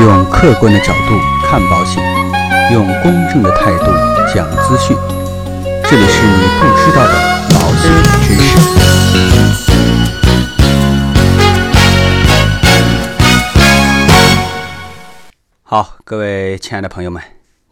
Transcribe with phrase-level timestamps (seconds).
[0.00, 2.00] 用客观的角度看保险，
[2.72, 3.86] 用公正的态度
[4.32, 4.96] 讲资讯。
[5.82, 7.14] 这里是你不知道的
[7.52, 7.90] 保险
[8.22, 8.56] 知识。
[15.64, 17.20] 好，各位亲爱的朋友们，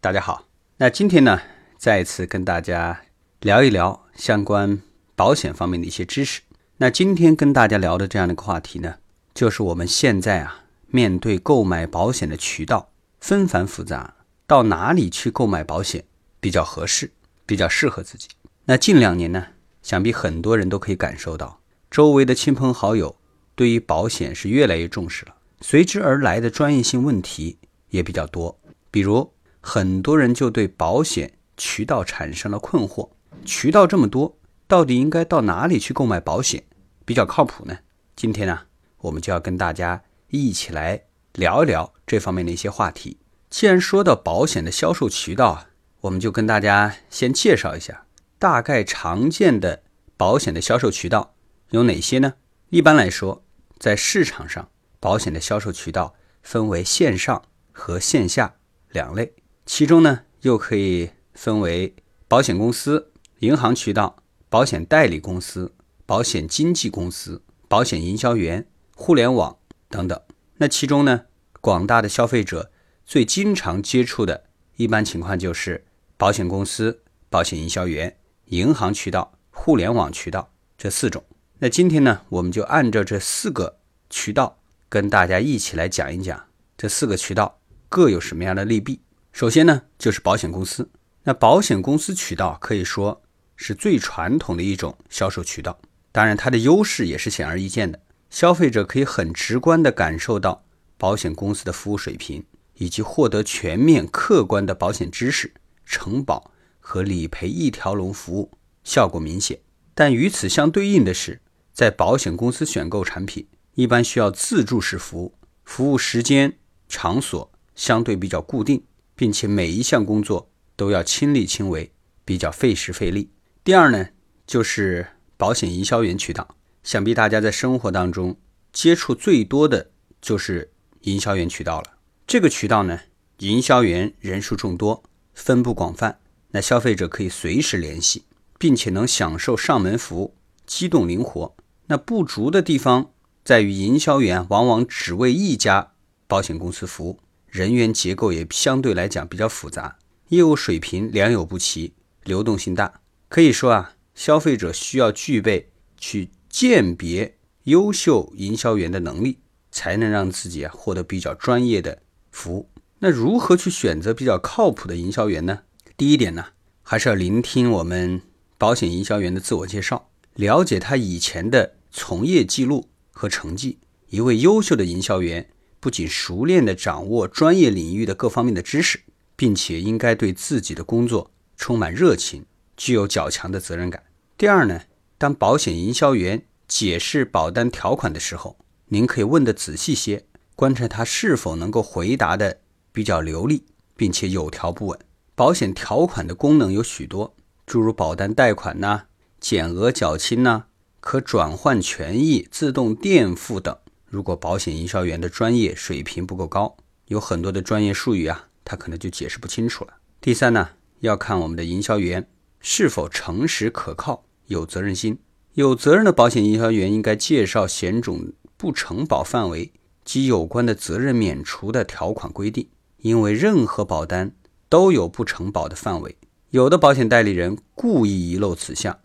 [0.00, 0.44] 大家好。
[0.78, 1.38] 那今天呢，
[1.76, 3.02] 再一次跟大家
[3.40, 4.80] 聊一聊相关
[5.14, 6.40] 保险方面的一些知识。
[6.78, 8.94] 那今天跟大家聊的这样的一个话题呢，
[9.34, 10.60] 就是我们现在啊，
[10.94, 14.14] 面对购买保险的渠道纷繁复杂，
[14.46, 16.04] 到哪里去购买保险
[16.38, 17.10] 比较合适，
[17.44, 18.28] 比较适合自己？
[18.66, 19.44] 那近两年呢，
[19.82, 21.58] 想必很多人都可以感受到，
[21.90, 23.16] 周围的亲朋好友
[23.56, 27.58] 对于保险是越来越重视了，随之而来的专业性问题
[27.88, 28.56] 也比较多。
[28.92, 33.10] 比如，很多人就对保险渠道产生了困惑，
[33.44, 34.38] 渠道这么多。
[34.68, 36.62] 到底应该到哪里去购买保险
[37.04, 37.78] 比较靠谱呢？
[38.14, 38.60] 今天呢，
[38.98, 40.00] 我们就要跟大家
[40.42, 43.18] 一起来聊一聊这方面的一些话题。
[43.50, 48.06] 既然说到保险的销售渠道啊，我们就跟大家先介绍一下
[48.38, 49.82] 大概常见的
[50.16, 51.34] 保险的销售渠道
[51.70, 52.34] 有哪些呢？
[52.70, 53.44] 一般来说，
[53.78, 58.56] 在市场上，保险的销售渠道分为线上和线下
[58.90, 59.34] 两类，
[59.66, 61.94] 其中呢又可以分为
[62.26, 64.16] 保险公司、银行渠道。
[64.50, 65.74] 保险代理公司、
[66.06, 69.58] 保险经纪公司、保险营销员、互联网
[69.94, 70.20] 等等。
[70.56, 71.26] 那其中呢，
[71.60, 72.72] 广大的消费者
[73.06, 74.44] 最经常接触的
[74.74, 75.84] 一般情况就是
[76.16, 78.16] 保险公司、保险营销员、
[78.46, 81.22] 银行渠道、互联网渠道这四种。
[81.60, 83.78] 那今天呢，我们就按照这四个
[84.10, 86.44] 渠道跟大家一起来讲一讲
[86.76, 89.00] 这四个渠道各有什么样的利弊。
[89.32, 90.90] 首先呢，就是保险公司。
[91.22, 93.20] 那保险公司渠道可以说。
[93.56, 95.78] 是最传统的一种销售渠道，
[96.10, 98.00] 当然它的优势也是显而易见的。
[98.34, 100.64] 消费者可以很直观地感受到
[100.98, 102.44] 保险公司的服务水平，
[102.74, 105.54] 以及获得全面客观的保险知识、
[105.86, 106.50] 承保
[106.80, 108.50] 和理赔一条龙服务，
[108.82, 109.60] 效果明显。
[109.94, 111.40] 但与此相对应的是，
[111.72, 113.46] 在保险公司选购产品，
[113.76, 116.58] 一般需要自助式服务，服务时间、
[116.88, 118.82] 场所相对比较固定，
[119.14, 121.92] 并且每一项工作都要亲力亲为，
[122.24, 123.30] 比较费时费力。
[123.62, 124.08] 第二呢，
[124.44, 125.06] 就是
[125.36, 126.56] 保险营销员渠道。
[126.84, 128.36] 想必大家在生活当中
[128.72, 129.90] 接触最多的
[130.20, 131.94] 就是营销员渠道了。
[132.26, 133.00] 这个渠道呢，
[133.38, 135.02] 营销员人数众多，
[135.34, 138.24] 分布广泛，那消费者可以随时联系，
[138.58, 140.34] 并且能享受上门服务，
[140.66, 141.56] 机动灵活。
[141.86, 143.10] 那不足的地方
[143.44, 145.92] 在于，营销员往往只为一家
[146.26, 151.94] 保险公司服务，人员结构也相对来讲比较复杂，业务水平良莠不齐，
[152.24, 153.00] 流动性大。
[153.28, 159.40] 可以说啊，消费者需要具备去鉴别优秀营销员的能力，
[159.72, 162.00] 才能让自己啊获得比较专业的
[162.30, 162.68] 服务。
[163.00, 165.62] 那如何去选择比较靠谱的营销员呢？
[165.96, 166.46] 第一点呢，
[166.84, 168.22] 还是要聆听我们
[168.56, 173.80] 保险营销员的自我介绍，了解他以前的从业记录和成绩。
[174.10, 175.50] 一位优秀的营销员
[175.80, 179.00] 不仅熟练地掌握专业领域的各方面的知识，
[179.34, 182.46] 并且应该对自己的工作充满热情。
[182.76, 184.04] 具有较强的责任感。
[184.38, 184.82] 第二呢，
[185.24, 188.58] 当保险营销员解释保单条款的时候，
[188.88, 192.60] 您可以问的仔细些，观察他是否能够回答的
[192.92, 193.64] 比较流利，
[193.96, 194.98] 并且有条不紊。
[195.34, 199.04] 保险条款的功能有许多，诸如保单贷款呐、
[199.40, 200.64] 减额缴清呐、
[201.00, 203.74] 可转换权益、自动垫付等。
[204.04, 209.94] 如果保险营销员的专业水平不够高，有很多的专业术语啊，他可能就解释不清楚了。
[210.20, 212.28] 第三呢，要看我们的营销员。
[212.66, 215.18] 是否诚实可靠、有责任心？
[215.54, 219.72] 有责任的保险营销员应该介绍险种不承保范围
[220.04, 222.68] 及有关的责任免除的条款规定。
[222.98, 224.34] 因为任何保单
[224.68, 226.16] 都有不承保的范围，
[226.50, 228.98] 有的保险代理人故意遗漏此项，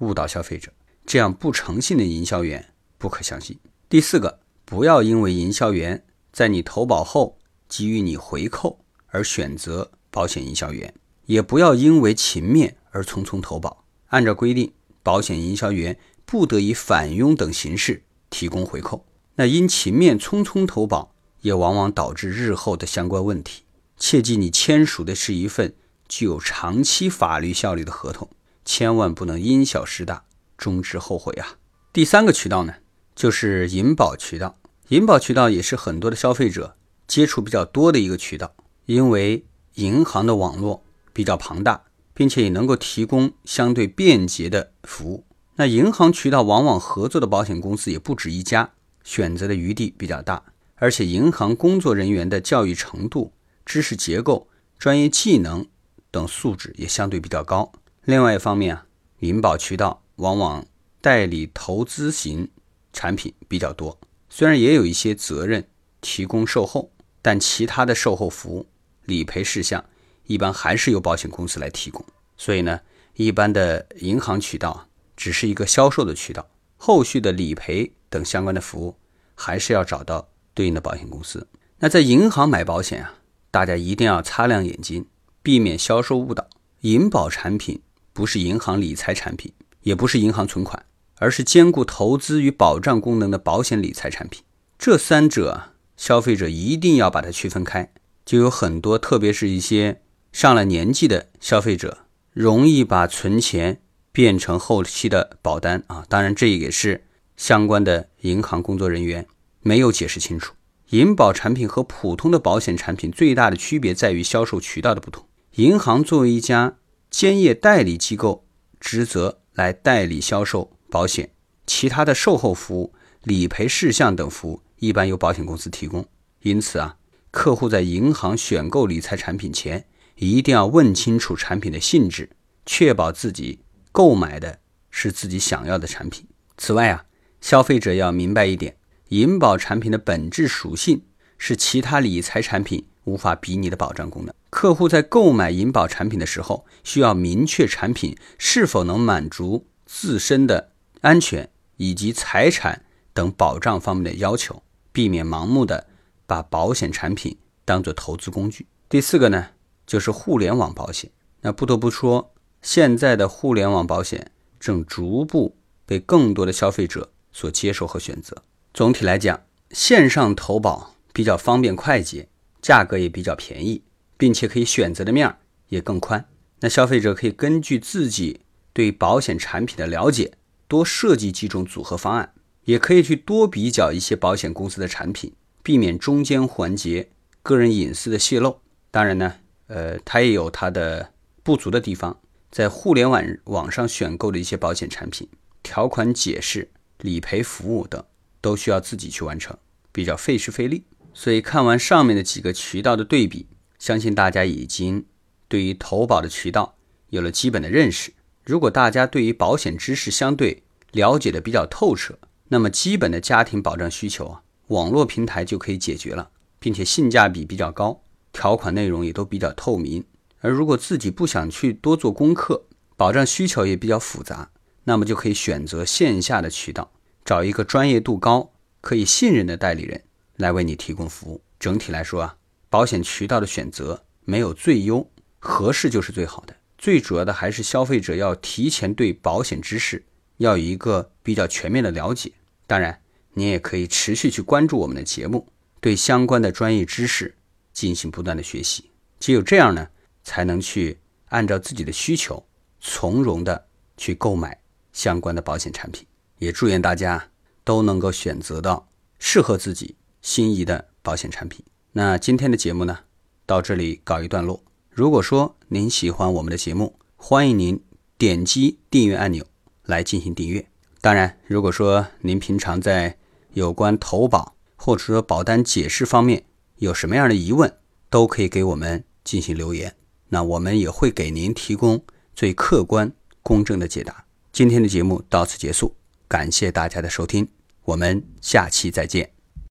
[0.00, 0.72] 误导消费者，
[1.06, 3.58] 这样不诚信的营销员不可相信。
[3.88, 7.38] 第四个，不要因为营销员在你投保后
[7.68, 10.92] 给予你回扣而选择保险营销员。
[11.26, 13.81] 也不要因为情面而匆匆投保。
[14.12, 14.72] 按照规定，
[15.02, 19.06] 保险营销员不得以返佣等形式提供回扣。
[19.36, 23.62] 那因情面匆匆投保，也往往导致日后的相关问题。
[23.96, 25.74] 切记，你签署的是一份
[26.08, 28.28] 具有长期法律效力的合同，
[28.66, 30.24] 千万不能因小失大，
[30.58, 31.56] 终至后悔啊！
[31.92, 32.74] 第三个渠道呢，
[33.14, 34.58] 就是银保渠道。
[34.88, 36.76] 银保渠道也是很多的消费者
[37.06, 38.54] 接触比较多的一个渠道，
[38.84, 40.84] 因为银行的网络。
[41.14, 45.24] 比较庞大，并且也能够提供相对便捷的服务。
[45.56, 48.72] 那银行渠道往往合作的保险公司也不止一家，
[49.04, 50.42] 选择的余地比较大。
[50.76, 53.32] 而且银行工作人员的教育程度、
[53.64, 54.48] 知识结构、
[54.78, 55.64] 专业技能
[56.10, 57.70] 等素质也相对比较高。
[58.04, 58.86] 另外一方面啊，
[59.20, 60.66] 银保渠道往往
[61.00, 62.48] 代理投资型
[62.92, 63.96] 产品比较多，
[64.28, 65.68] 虽然也有一些责任
[66.00, 68.66] 提供售后，但其他的售后服务、
[69.04, 69.84] 理赔事项
[70.26, 72.04] 一般还是由保险公司来提供。
[72.36, 72.80] 所以呢，
[73.14, 78.96] 一般的银行渠道只是一个销售的渠道，后续的理赔等相关的服务
[79.34, 81.46] 还是要找到对应的保险公司。
[81.78, 83.14] 那在银行买保险啊，
[83.50, 85.06] 大家一定要擦亮眼睛，
[85.42, 86.48] 避免销售误导。
[86.80, 87.80] 银保产品
[88.12, 89.52] 不是银行理财产品，
[89.82, 90.84] 也不是银行存款，
[91.18, 94.42] 而是兼顾投资与保障功能的保险理财产品。
[94.78, 97.92] 这三者，消费者一定要把它区分开。
[98.24, 101.98] 就有很多，特别是一些上了年纪的消费者。
[102.32, 106.06] 容易把存钱变成后期的保单啊！
[106.08, 107.04] 当然，这也是
[107.36, 109.26] 相关的银行工作人员
[109.60, 110.54] 没有解释清楚。
[110.92, 115.26] 银保产品和普通的保险产品最大的区别在于销售渠道的不同。
[115.56, 116.78] 银行作为一家
[117.10, 118.46] 兼业代理机构，
[118.80, 121.32] 职责来代理销售保险，
[121.66, 126.06] 其他的售后服务、理赔事项等服务一般由保险公司提供。
[126.40, 126.96] 因此啊，
[127.30, 129.84] 客户在银行选购理财产品前，
[130.16, 132.30] 一定要问清楚产品的性质，
[132.64, 133.60] 确保自己
[133.90, 134.60] 购买的
[134.90, 136.26] 是自己想要的产品。
[136.56, 137.04] 此外啊，
[137.40, 138.76] 消费者要明白一点，
[139.08, 141.02] 银保产品的本质属性
[141.38, 144.34] 是其他理财产品无法比拟的保障功能。
[144.50, 151.48] 客户在购买银保产品的时候，需要明确产品是否能满足自身的安全
[151.78, 154.62] 以及财产等保障方面的要求，
[154.92, 155.86] 避免盲目的
[156.26, 158.66] 把保险产品当做投资工具。
[158.88, 159.48] 第四个呢？
[159.86, 162.32] 就是互联网保险，那不得不说，
[162.62, 164.30] 现在的互联网保险
[164.60, 168.42] 正逐步被更多的消费者所接受和选择。
[168.72, 172.28] 总体来讲，线上投保比较方便快捷，
[172.62, 173.82] 价格也比较便宜，
[174.16, 175.38] 并且可以选择的面儿
[175.68, 176.24] 也更宽。
[176.60, 178.42] 那消费者可以根据自己
[178.72, 180.32] 对保险产品的了解，
[180.68, 182.32] 多设计几种组合方案，
[182.64, 187.10] 也可以去多比较一些保险公司的产品，避免中间环节
[187.42, 188.60] 个人隐私的泄露。
[188.90, 189.34] 当然呢。
[189.72, 192.20] 呃，它也有它的不足的地方，
[192.50, 195.26] 在互联网网上选购的一些保险产品，
[195.62, 198.04] 条款解释、理赔服务等
[198.42, 199.56] 都需要自己去完成，
[199.90, 200.84] 比较费时费力。
[201.14, 203.46] 所以看完上面的几个渠道的对比，
[203.78, 205.06] 相信大家已经
[205.48, 206.74] 对于投保的渠道
[207.08, 208.12] 有了基本的认识。
[208.44, 216.28] 如果大家对于保险知识相对了解的比较透彻，那么基本的家庭保障需求啊，网络平台就可以解决了，
[216.58, 218.02] 并且性价比比较高。
[218.32, 220.04] 条款内容也都比较透明，
[220.40, 222.64] 而如果自己不想去多做功课，
[222.96, 224.50] 保障需求也比较复杂，
[224.84, 226.90] 那么就可以选择线下的渠道，
[227.24, 230.02] 找一个专业度高、可以信任的代理人
[230.36, 231.42] 来为你提供服务。
[231.60, 232.36] 整体来说啊，
[232.68, 235.08] 保险渠道的选择没有最优，
[235.38, 236.56] 合适就是最好的。
[236.78, 240.04] 最主要的还是消费者要提前对保险知识
[240.38, 242.32] 要有一个比较全面的了解。
[242.66, 243.00] 当然，
[243.34, 245.46] 你也可以持续去关注我们的节目，
[245.80, 247.36] 对相关的专业知识。
[247.72, 249.88] 进行不断的学习，只有这样呢，
[250.24, 252.44] 才能去按照自己的需求，
[252.80, 253.66] 从容的
[253.96, 254.60] 去购买
[254.92, 256.06] 相关的保险产品。
[256.38, 257.30] 也祝愿大家
[257.62, 258.88] 都能够选择到
[259.20, 261.64] 适合自己心仪的保险产品。
[261.92, 262.98] 那今天的节目呢，
[263.46, 264.60] 到这里告一段落。
[264.90, 267.80] 如果说您喜欢我们的节目，欢迎您
[268.18, 269.46] 点击订阅按钮
[269.84, 270.66] 来进行订阅。
[271.00, 273.16] 当然，如果说您平常在
[273.52, 276.44] 有关投保或者说保单解释方面，
[276.82, 277.72] 有什么样的疑问，
[278.10, 279.94] 都可以给我们进行留言，
[280.30, 284.24] 那我们也会给您提供最客观、公正的解答。
[284.52, 285.94] 今天的节目到此结束，
[286.26, 287.46] 感谢大家的收听，
[287.84, 289.41] 我们下期再见。